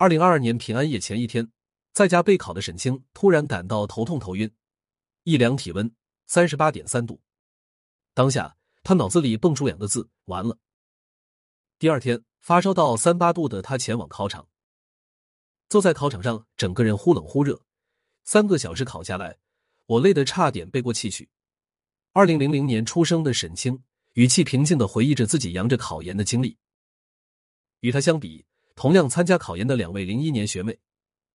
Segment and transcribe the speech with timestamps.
[0.00, 1.52] 二零二二年平安夜前一天，
[1.92, 4.50] 在家备考的沈清突然感到头痛头晕，
[5.24, 5.94] 一量体温
[6.26, 7.20] 三十八点三度，
[8.14, 10.56] 当下他脑子里蹦出两个字：完了。
[11.78, 14.48] 第二天发烧到三八度的他前往考场，
[15.68, 17.60] 坐在考场上，整个人忽冷忽热，
[18.24, 19.36] 三个小时考下来，
[19.84, 21.28] 我累得差点背过气去。
[22.12, 23.82] 二零零零年出生的沈清，
[24.14, 26.56] 语气平静的回忆着自己扬着考研的经历。
[27.80, 28.46] 与他相比。
[28.80, 30.78] 同样参加考研的两位零一年学妹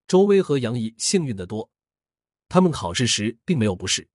[0.07, 1.70] 周薇和杨怡幸运的多，
[2.49, 4.09] 他们考试时并没有不适，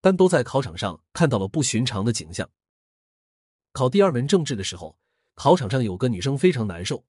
[0.00, 2.48] 但都在考场上看到了不寻常的景象。
[3.72, 4.96] 考第二门政治的时候，
[5.34, 7.04] 考场上有个女生非常难受，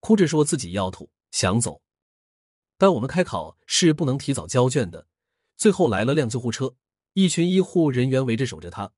[0.00, 1.80] 哭着说自己要吐想走，
[2.76, 5.06] 但我们开考是不能提早交卷的。
[5.56, 6.74] 最后来了辆救护车，
[7.12, 8.90] 一群医护人员围着守着她，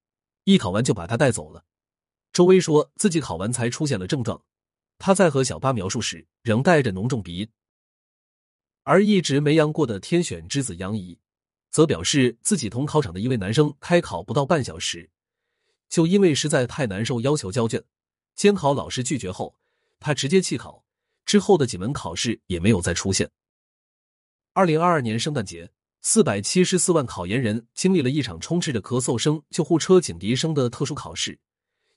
[0.44, 1.66] 一考完就把她带走了。
[2.32, 4.42] 周薇说自己考完才出现了症状。
[5.00, 7.48] 他在和小八描述时，仍带着浓重鼻音。
[8.82, 11.18] 而一直没阳过的天选之子杨怡，
[11.70, 15.08] 则表示自己同考场的一位男生开考不到半小时，
[15.88, 17.82] 就因为实在太难受，要求交卷。
[18.34, 19.56] 监考老师拒绝后，
[19.98, 20.84] 他直接弃考。
[21.24, 23.30] 之后的几门考试也没有再出现。
[24.52, 25.70] 二零二二年圣诞节，
[26.02, 31.38] 四百七十四万考研人经历了一场充斥着咳嗽声、救护车警笛声的特殊考试。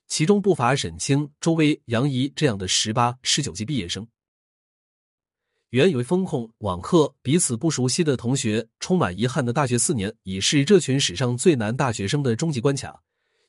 [0.06, 4.06] 其中不乏沈清、周薇、杨怡这样的十八、十九级毕业生。
[5.70, 13.02] 原以为风控、网课、彼此不熟悉的同学，充满遗憾的大学四年，已是这群史上最难大学生的终极关卡。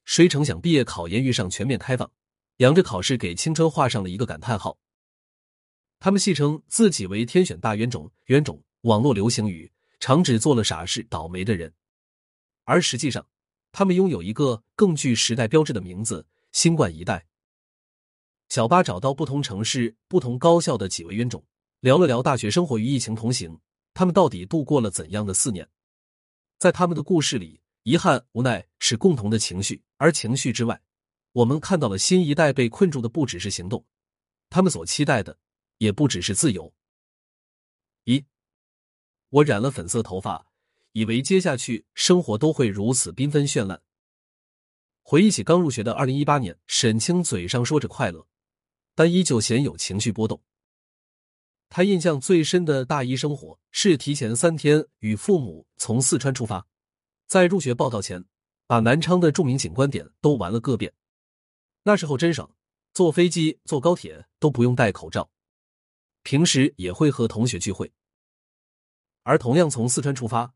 [0.06, 2.10] 谁成想，毕业考研遇上全面开放，
[2.58, 4.76] 扬着考试给青春画上了一个感叹号。
[6.00, 11.72] 他们戏称自己为“天选大冤种”，冤种网络流行语，常指做了傻事、倒霉的人。
[12.64, 13.28] 而实际上，
[13.72, 16.26] 他们拥有一个更具时代标志的名字。
[16.56, 17.28] 新冠一代，
[18.48, 21.46] 小八找到不同城市、不同高校的几位冤种，
[21.82, 23.60] 聊了聊大学生活与疫情同行，
[23.94, 25.70] 他们到底度过了怎样的四年？
[26.58, 30.82] 在他们的故事里，遗憾、无奈是共同的情绪，而情绪之外，
[31.34, 33.86] 我们看到了新一代被困住的不只是行动，
[34.50, 35.38] 他们所期待的
[35.80, 36.74] 也不只是自由。
[38.06, 38.26] 一，
[39.28, 40.48] 我染了粉色头发，
[40.94, 43.82] 以为接下去生活都会如此缤纷绚烂。
[45.08, 48.26] 回忆起刚入学的二零一八年，沈清嘴上说着快乐，
[48.96, 50.42] 但依旧鲜有情绪波动。
[51.70, 56.66] 他印象最深的大一生活是提前三天与父母从四川出发，
[57.28, 58.26] 在入学报道前，
[58.66, 60.92] 把南昌的著名景观点都玩了个遍。
[61.84, 62.50] 那时候真爽，
[62.92, 65.30] 坐飞机、坐高铁都不用戴口罩。
[66.24, 67.94] 平时也会和同学聚会。
[69.22, 70.56] 而同样从四川出发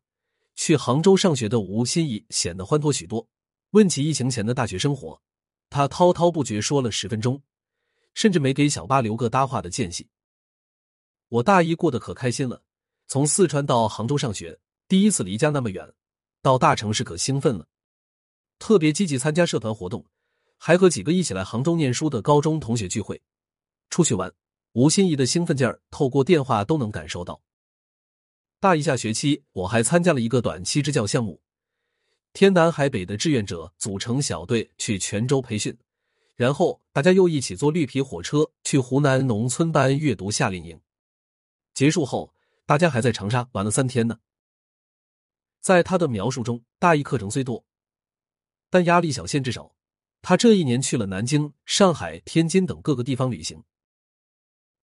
[0.56, 3.28] 去杭州上学的吴心怡显得欢脱许多。
[3.70, 5.22] 问起疫情前的大学生活，
[5.68, 7.40] 他滔滔不绝说了十分钟，
[8.14, 10.08] 甚至没给小八留个搭话的间隙。
[11.28, 12.64] 我大一过得可开心了，
[13.06, 14.58] 从四川到杭州上学，
[14.88, 15.88] 第一次离家那么远，
[16.42, 17.68] 到大城市可兴奋了。
[18.58, 20.04] 特别积极参加社团活动，
[20.58, 23.22] 还和几个一起来杭州念书的高中同学聚会、
[23.88, 24.32] 出去玩。
[24.72, 27.40] 吴心怡的兴奋劲儿，透过电话都能感受到。
[28.58, 31.40] 大一下学期，我还参加了一个短期支教项目。
[32.32, 35.76] 天南海北的志愿者组成小队去泉州培训，
[36.36, 40.80] 然后大家又一起坐绿皮火车去湖南农村办阅读夏令营。
[41.74, 42.32] 结束后，
[42.66, 44.18] 大家还在长沙玩了三天呢。
[45.60, 47.64] 在他的描述中，大一课程虽多，
[48.70, 49.74] 但压力小，限制少。
[50.22, 53.64] 他这一年去了南京、上海、天津等各个地方旅行。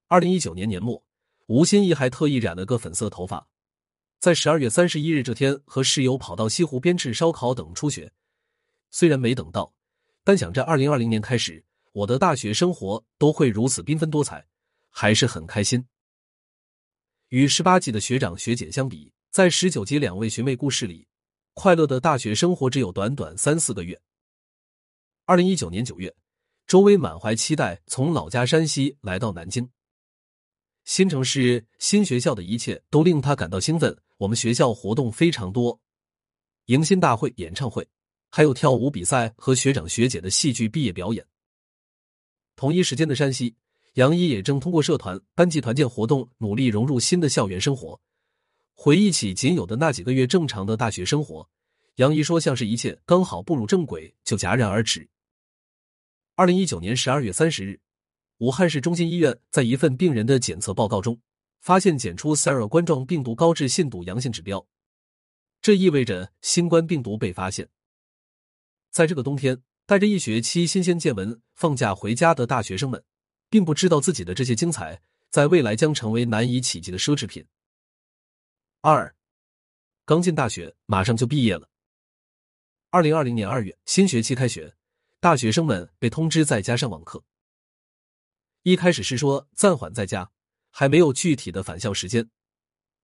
[0.08, 1.04] 二零一九年年末，
[1.46, 3.48] 吴心怡还特意染了个粉色头发。
[4.20, 8.12] 在十二月三十一日这天，和室友跑到西湖边吃烧烤等初雪。
[8.90, 9.74] 虽然没等到，
[10.24, 14.48] 但想着二零二零年开始，我的大学生活都会如此缤纷多彩，
[14.90, 15.86] 还是很开心。
[17.28, 21.08] 与十八级的学长学姐相比，在十九级两位学妹故事里，
[21.54, 24.02] 快乐的大学生活只有短短三四个月。
[25.26, 26.16] 二零一九年九月，
[26.66, 29.70] 周薇满怀期待从老家山西来到南京。
[30.86, 33.96] 新城市、新学校的一切都令他感到兴奋。
[34.18, 35.80] 我们学校活动非常多，
[36.66, 37.88] 迎新大会、演唱会，
[38.32, 41.24] 还有跳舞比赛和学长学姐的戏剧毕业表演。
[42.56, 43.56] 同一时间的山西，
[43.94, 48.00] 杨一也正通过社团、班级团建活动努力融入新的校园生活。
[48.74, 51.48] 回忆起仅有的那几个月正常的大学生活，
[51.98, 55.08] 杨一说，像是一切刚好步入正轨，就戛然而止。
[56.34, 57.80] 二零一九年十二月三十日，
[58.40, 61.20] 武汉市中心医院在一份病人的检测报告中。
[61.60, 64.68] 发现检出 SARS 冠状病毒高致信度阳性指标，
[65.62, 67.70] 这意味着新冠病毒被发现。
[68.90, 73.04] 在这个冬天，带着一学期新鲜见闻放假回家的大学生们，
[73.50, 77.46] 并不知道自己的这些精彩在未来将成为难以企及的奢侈品。
[78.82, 79.16] 二，
[80.06, 81.70] 刚进大学，马上就毕业了。
[82.90, 84.76] 二零二零年二月，新学期开学，
[85.20, 87.24] 大学生们被通知在家上网课。
[88.64, 90.32] 一开始是说暂缓在家，
[90.80, 92.30] 还没有具体的返校时间。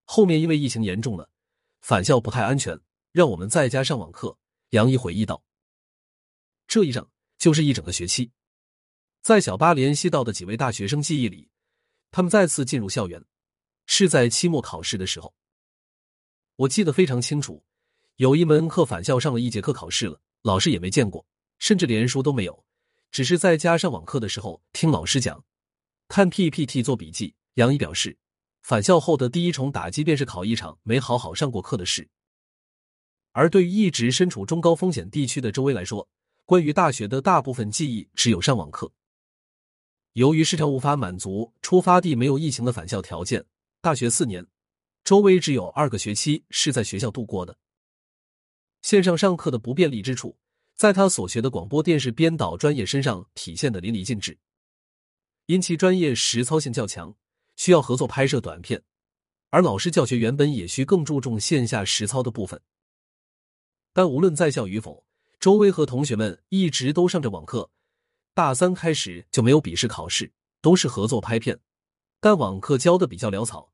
[0.03, 1.27] 后面因为疫情严重了，
[1.81, 2.79] 返校不太安全，
[3.11, 4.37] 让我们在家上网课。
[4.69, 5.43] 杨毅回忆道
[6.67, 7.09] ：“这一上
[7.39, 8.31] 就是一整个学期。”
[9.23, 11.49] 在小巴联系到的几位大学生记忆里，
[12.11, 13.25] 他们再次进入校园
[13.87, 15.33] 是在期末考试的时候。
[16.57, 17.65] 我记得非常清楚，
[18.17, 21.25] 有一门课返校上了一节课考试了，老师也没见过，
[21.57, 22.63] 甚至连书都没有，
[23.09, 25.43] 只是在家上网课的时候听老师讲，
[26.07, 27.33] 看 PPT 做笔记。
[27.55, 28.17] 杨毅表示。
[28.63, 32.09] 返校后的第一重打击便是考一场没好好上过课的事。
[33.33, 36.07] 而对于一直身处中高风险地区的周薇来说，
[36.45, 38.89] 关于大学的大部分记忆只有上网课。
[40.13, 43.43] 由于时常无法满足出发地没有疫情的返校条件，
[43.81, 44.47] 大学四年，
[45.03, 47.57] 周薇只有二个学期是在学校度过的。
[48.81, 50.37] 线上上课的不便利之处，
[50.77, 54.37] 在他所学的广播电视编导专业身上体现的淋漓尽致，
[55.47, 57.13] 因其专业实操性较强。
[57.55, 58.83] 需要合作拍摄短片，
[59.49, 62.61] 而老师教学原本也需更注重线下实操的部分。
[63.93, 65.05] 但无论在校与否，
[65.39, 67.69] 周薇和同学们一直都上着网课。
[68.33, 71.59] 大三开始就没有笔试考试，都是合作拍片。
[72.19, 73.71] 但网课教的比较潦草，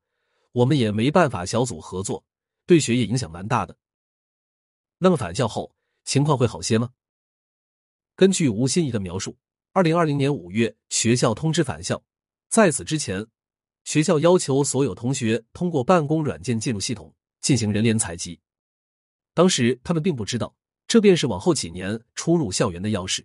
[0.52, 2.24] 我们也没办法小组合作，
[2.66, 3.78] 对学业影响蛮大的。
[4.98, 5.74] 那么返校后
[6.04, 6.90] 情况会好些吗？
[8.14, 9.38] 根据吴欣怡的描述，
[9.72, 12.04] 二零二零年五月学校通知返校，
[12.50, 13.26] 在此之前。
[13.84, 18.38] 学校要求所有同学通过办公软件进入系统进行人脸采集。
[19.34, 20.54] 当时他们并不知道，
[20.86, 23.24] 这便是往后几年出入校园的钥匙。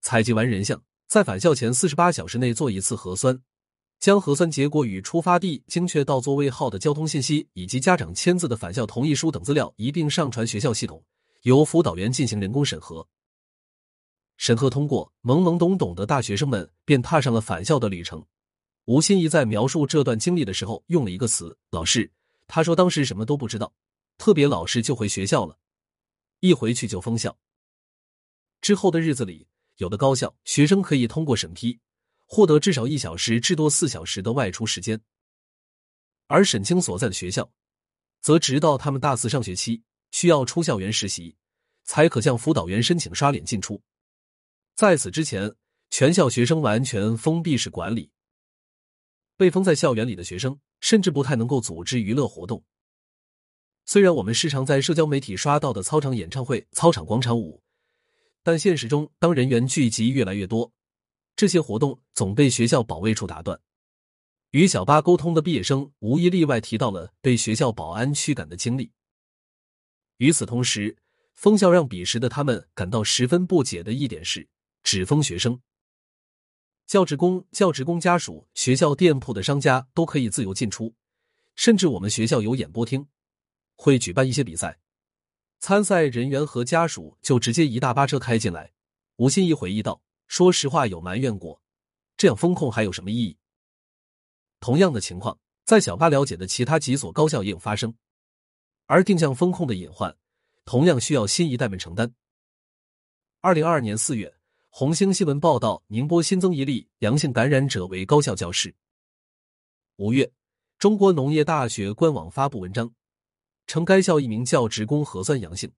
[0.00, 3.40] 采集完人像，在返校前四十八小时内做一次核酸，
[4.00, 11.02] 将核酸结果与出发地精确到座位号的交通信息以及家长签字的返校同意书等资料一并上传学校系统，
[11.42, 13.06] 由辅导员进行人工审核。
[14.36, 18.26] 审核通过，懵懵懂懂的大学生们便踏上了返校的旅程。
[18.86, 22.10] 吴心怡在描述这段经历的时候，用了一个词“老师”。
[22.48, 23.72] 他说当时什么都不知道，
[24.18, 25.56] 特别老实就回学校了，
[26.40, 27.38] 一回去就封校。
[28.60, 29.46] 之后的日子里，
[29.76, 31.78] 有的高校学生可以通过审批，
[32.26, 35.00] 获得至少一小时至多四小时的外出时间，
[36.26, 37.50] 而沈清所在的学校，
[38.20, 41.36] 则直到他们大四上学期需要出校园实习，
[41.84, 43.80] 才可向辅导员申请刷脸进出。
[44.74, 45.54] 在此之前，
[45.90, 48.10] 全校学生完全封闭式管理。
[49.36, 52.64] 被封在校园里的学生，甚至不太能够组织娱乐活动。
[53.84, 57.62] 虽然我们时常在社交媒体刷到的操场演唱会、操场广场舞，
[58.42, 60.72] 但现实中，当人员聚集越来越多，
[61.34, 63.60] 这些活动总被学校保卫处打断。
[64.50, 68.92] 与小巴沟通的毕业生无一例外提到了被学校保安驱赶的经历。
[70.18, 70.96] 与此同时，
[71.32, 74.46] 封校让彼时的他们感到十分不解的一点是，
[74.84, 75.60] 只封学生。
[76.86, 80.94] 教职工、教职工家属、学校店铺的商家都可以自由进出，
[81.54, 83.06] 甚至我们学校有演播厅，
[83.76, 84.78] 会举办一些比赛，
[85.58, 88.72] 参赛人员和家属就直接一大巴车开进来。
[89.16, 91.62] 吴欣怡回忆道：“说实话，有埋怨过，
[92.16, 93.38] 这样风控还有什么意义？”
[94.60, 97.94] 同样的情况在小巴了解的其他几所高校也有发生，
[98.86, 100.14] 而定向风控的隐患
[100.64, 102.12] 同样需要新一代们承担。
[103.40, 104.41] 二零二二年四月。
[104.74, 108.74] 红星新闻报道，宁波新增一例阳性感染者为高校教师。
[109.96, 110.32] 五月，
[110.78, 112.90] 中国农业大学官网发布文章，
[113.66, 115.70] 称该校一名教职工核酸阳性。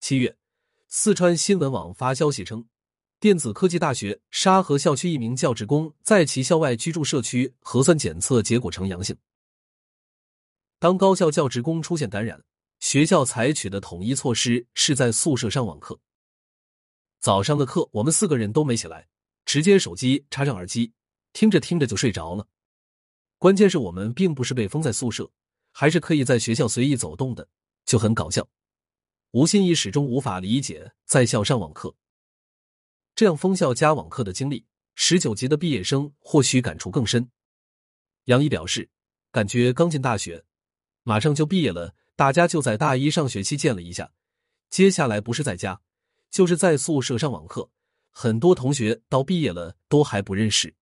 [0.00, 0.38] 七月，
[0.88, 2.66] 四川新闻网发消息称，
[3.20, 9.14] 电子科技大学沙河校区一名教职工在其校外居住社区核酸检测结果呈阳性。
[10.78, 12.42] 当高校教职工出现感染，
[12.80, 16.00] 学校采取的统一措施是在宿舍上网课。
[17.20, 19.08] 早上的课，我们四个人都没起来，
[19.44, 20.92] 直接手机插上耳机，
[21.32, 22.46] 听着听着就睡着了。
[23.38, 25.30] 关键是我们并不是被封在宿舍，
[25.72, 27.48] 还是可以在学校随意走动的，
[27.84, 28.48] 就很搞笑。
[29.32, 31.94] 吴欣怡始终无法理解在校上网课，
[33.14, 37.28] 这样封校加网课的经历，十九级的毕业生或许感触更深。
[38.24, 38.88] 杨怡表示，
[39.30, 40.44] 感觉刚进大学，
[41.02, 44.12] 马上就毕业了，大家就在大一上学期见了一下，
[44.70, 45.82] 接下来不是在家。
[46.30, 47.70] 就是在宿舍上网课，
[48.10, 50.74] 很多同学到毕业了都还不认识。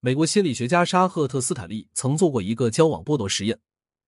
[0.00, 3.60] 美国心理学家沙赫特斯坦利曾做过一个交往剥夺实验，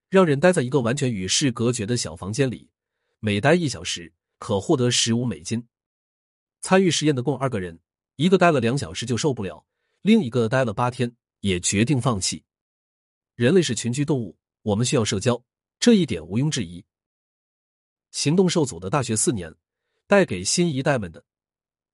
[0.09, 2.71] 让人待在一个完全与世隔绝的小房间里，
[3.21, 5.67] 每待一小时可获得十五美金。
[6.61, 7.79] 参与实验的共二个人，
[8.17, 9.67] 一个待了两小时就受不了，
[10.01, 12.45] 另一个待了八天，也决定放弃。
[13.35, 15.45] 人类是群居动物，我们需要社交，
[15.79, 16.85] 这一点毋庸置疑。
[18.13, 19.55] 行动受阻的大学四年，
[20.13, 21.25] 带给新一代们的，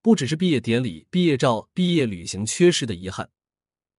[0.02, 3.30] 不只是毕业典礼、毕业照、毕业旅行缺失的遗憾，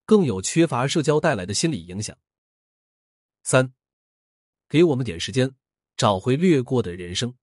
[0.05, 2.17] 更有缺乏社交带来的心理影响。
[3.43, 3.73] 三，
[4.67, 5.55] 给我们点时间，
[5.95, 7.33] 找回掠过的人生。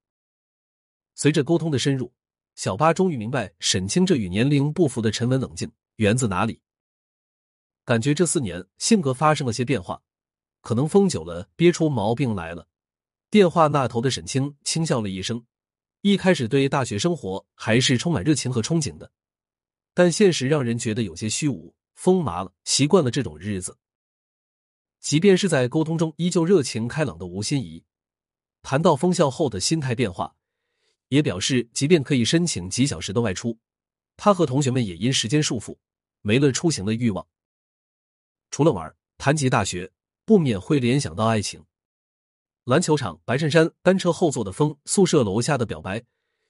[1.14, 2.12] 随着沟通的深入，
[2.56, 6.60] 小八终于明白沈清这与年龄不符的沉稳冷静源自哪里。
[7.86, 10.02] 感觉这四年性格发生了些变化，
[10.60, 12.68] 可能疯久了憋出毛病来了。
[13.30, 15.46] 电话那头的沈清轻笑了一声，
[16.06, 19.10] 一开始对大学生活还是充满热情和憧憬的，
[19.92, 23.76] 但现实让人觉得有些虚无、疯麻了，习惯了这种日子。
[25.00, 27.82] 即便是在沟通中依旧热情开朗的吴心怡，
[28.62, 30.36] 谈到封校后的心态变化，
[31.08, 33.58] 也表示，即便可以申请几小时的外出，
[34.16, 35.76] 他和同学们也因时间束缚
[36.20, 37.26] 没了出行的欲望。
[38.52, 39.90] 除了玩，谈及大学，
[40.24, 41.64] 不免会联想到爱情。
[42.66, 46.02] 篮球场、白衬衫、单车后座的风、宿舍楼下的表白，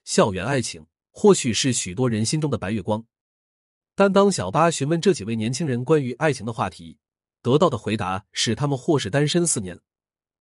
[0.03, 3.05] 校园爱情或许是许多人心中的白月光。
[3.93, 6.97] 但当小八询问这几位年轻人关于爱情的话题，
[7.43, 9.79] 得到的回答是他们或是单身四年，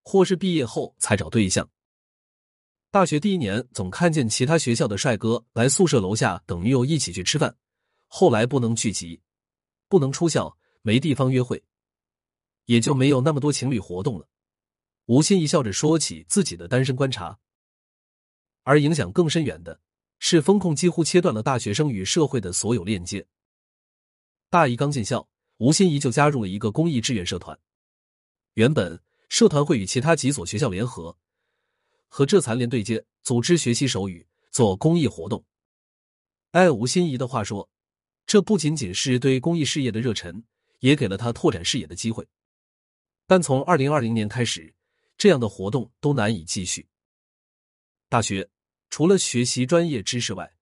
[0.03, 1.69] 或是毕业后才找对象。
[2.91, 7.55] 大学第一年总看见其他学校的帅哥来宿舍楼下等女友一起去吃饭，
[8.07, 9.21] 后来不能聚集，
[9.91, 10.57] 不能出校。
[10.81, 11.63] 没地方约会，
[12.65, 14.27] 也就没有那么多情侣活动了。
[15.07, 17.39] 吴昕一笑着说起自己的单身观察，
[18.63, 19.81] 而影响更深远的
[20.19, 23.27] 是，风控几乎切断了大学生与社会的所有链接。
[24.51, 27.59] 大一刚进校，吴昕怡就加入了一个公益志愿社团。
[28.55, 31.17] 原本社团会与其他几所学校联合，
[32.09, 35.45] 和浙残联对接，组织学习手语，做公益活动。
[36.53, 37.69] 按吴昕怡的话说，
[38.27, 40.45] 这不仅仅是对公益事业的热忱。
[40.81, 42.29] 也给了他拓展视野的机会，
[43.27, 44.75] 但从二零二零年开始，
[45.17, 46.89] 这样的活动都难以继续。
[48.09, 48.49] 大学
[48.91, 50.57] 除了学习专业知识外，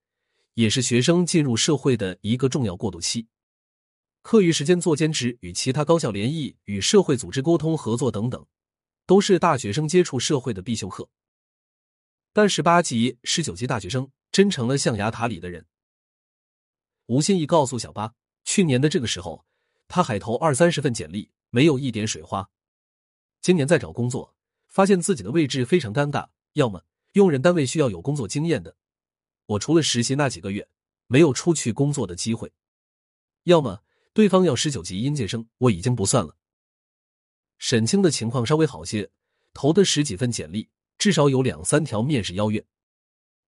[0.54, 3.28] 也是学生进入社会的一个重要过渡期。
[4.22, 8.46] 课余时间做兼职，与其他高校联谊，与社会组织沟通合作等等，
[9.06, 11.08] 都是大学生接触社会的必修课。
[12.32, 15.66] 但十八级、十九级大学生真成了象牙塔里的人。
[17.06, 19.44] 吴心怡告诉小八，去年的这个时候。
[19.86, 22.48] 他海投二三十份简历，没有一点水花。
[23.42, 24.33] 今年在找工作，
[24.74, 28.74] 发现自己的位置非常尴尬：要么用人单位需要有工作经验的，
[29.46, 30.68] 我除了实习那几个月，
[31.06, 32.48] 没有出去工作的机会；
[33.44, 36.36] 要么对方要十九级应届生，我已经不算了。
[37.58, 39.08] 沈清的情况稍微好些，
[39.52, 42.66] 投的十几份简历，至少有两三条面试邀约。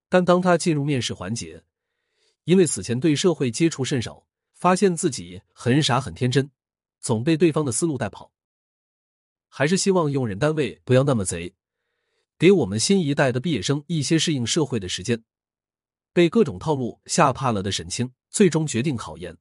[0.09, 1.64] 但当他进入面试环节，
[2.45, 4.25] 因为此前对社会接触甚少。
[4.54, 6.50] 发现自己很傻很天真，
[7.00, 8.33] 总被对方的思路带跑。
[9.49, 11.55] 还是希望用人单位不要那么贼，
[12.38, 15.25] 给我们新一代的毕业生一些适应社会的时间。
[16.12, 19.37] 被各种套路吓怕了的沈清，最终决定考研。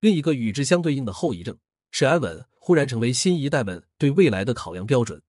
[0.00, 1.58] 另一个与之相对应的后遗症
[1.90, 5.22] 是安稳忽然成为新一代们对未来的考量标准。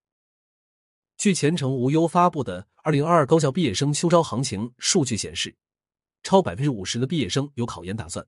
[1.17, 5.55] 据前程无忧发布的二零二二高校毕业生秋招行情数据显示，
[6.23, 8.25] 超百分之五十的毕业生有考研打算。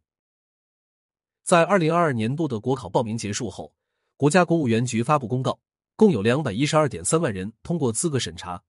[1.44, 3.74] 在二零二二年度的国考报名结束后，
[4.18, 5.60] 国家公务员局发布公告，
[5.98, 8.64] 共有两百一十二点三万人通过资格审查，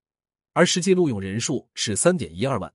[0.53, 2.73] 而实际录用人数是三点一二万。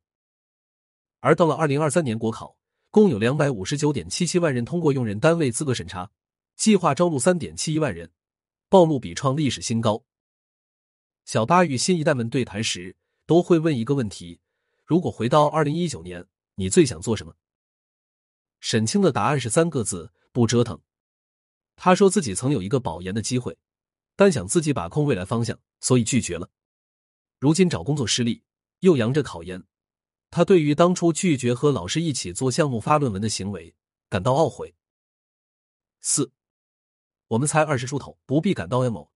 [1.19, 2.57] 而到了二零二三年国考，
[2.89, 6.09] 共有两百五十九点七七万人通过用人单位资格审查，
[6.55, 8.09] 计划招录三点七一万人，
[8.69, 10.01] 报录比创历史新高。
[11.25, 14.39] 小八与新一代们对谈时，都会问一个问题：
[14.85, 16.25] 如果回到二零一九年，
[16.55, 17.35] 你最想做什么？
[18.61, 20.79] 沈清的答案是三个字：不折腾。
[21.83, 23.57] 他说自己曾有一个保研的机会，
[24.15, 26.47] 但想自己把控未来方向，所以拒绝了。
[27.39, 28.43] 如今找工作失利，
[28.81, 29.63] 又扬着考研，
[30.29, 33.73] 他对于当初拒绝和老师一起做项目、发论文的行为
[34.09, 34.75] 感到懊悔。
[36.01, 36.31] 四，
[37.29, 39.09] 我们才二十出头，不必感到 emo。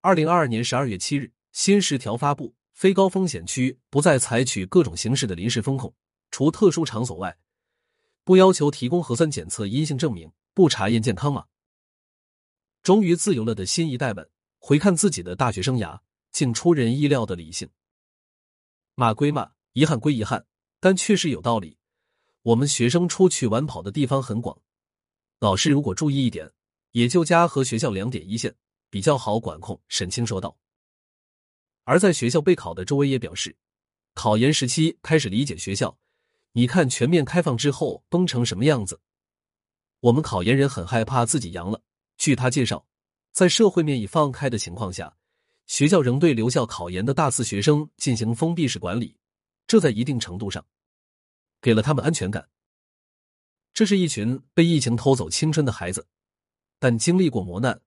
[0.00, 5.92] 二零二二年十二月七日，新十条发布，非高风险区不再采取各种形式的临时封控，
[6.30, 7.36] 除特殊场所外。
[8.22, 11.46] 不要求提供核酸检测阴性证明，不查验健康码。
[12.82, 14.28] 终于自由了的新一代们，
[14.58, 17.68] 回看自己的大学生涯，竟出人意料的理性。
[18.94, 20.46] 骂归骂，遗憾归遗憾，
[20.80, 21.78] 但确实有道理。
[22.42, 24.60] 我们学生出去玩跑的地方很广，
[25.38, 26.50] 老师如果注意一点，
[26.90, 28.54] 也就家和学校两点一线，
[28.90, 29.80] 比较好管控。
[29.88, 30.58] 沈清说道。
[31.84, 33.56] 而在学校备考的周围也表示，
[34.14, 35.96] 考研时期开始理解学校。
[36.52, 39.00] 你看全面开放之后崩成什么样子？
[40.02, 41.80] 我们考研人很害怕自己阳了。
[42.18, 42.84] 据他介绍，
[43.30, 45.16] 在社会面已放开的情况下，
[45.66, 49.16] 学校仍对留校考研的大四学生进行封闭式管理，
[49.68, 50.64] 这在一定程度上
[51.60, 52.48] 给了他们安全感。
[53.72, 56.04] 这是一群被疫情偷走青春的孩子，
[56.80, 57.80] 但经历过磨难，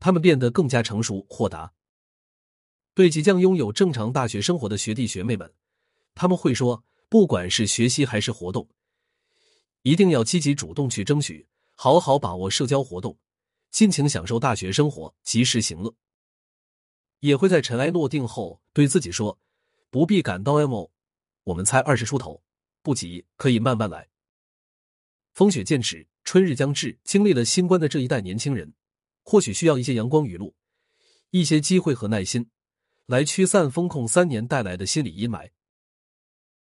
[0.00, 1.72] 他们变得更加成熟豁达。
[2.94, 5.48] 对即将拥有正常大学生活的学弟学妹们，
[6.16, 8.68] 他们会说：不管是学习还是活动，
[9.82, 11.46] 一定要积极主动去争取，
[11.82, 13.18] 好好把握社交活动，
[13.70, 15.94] 尽情享受大学生活，及时行乐。
[17.20, 19.38] 也会在尘埃落定后对自己说：
[19.88, 20.90] 不必感到 emo，
[21.42, 22.42] 我们才二十出头，
[22.82, 24.10] 不急，可以慢慢来。
[25.32, 28.74] 风雪渐止，春日将至，经历了新冠的这一代年轻人，
[29.22, 30.54] 或许需要一些阳光雨露，
[31.30, 32.50] 一些机会和耐心。
[33.06, 35.50] 来驱散风控三年带来的心理阴霾。